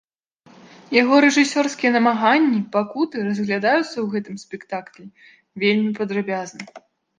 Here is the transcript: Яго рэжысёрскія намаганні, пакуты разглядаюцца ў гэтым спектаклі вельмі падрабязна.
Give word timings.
Яго 1.01 1.15
рэжысёрскія 1.25 1.91
намаганні, 1.97 2.59
пакуты 2.77 3.15
разглядаюцца 3.27 3.83
ў 4.01 4.07
гэтым 4.17 4.35
спектаклі 4.47 5.05
вельмі 5.67 5.91
падрабязна. 6.03 6.63